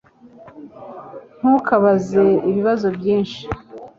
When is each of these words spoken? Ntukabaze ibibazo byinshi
Ntukabaze 1.39 2.23
ibibazo 2.49 2.87
byinshi 2.97 3.41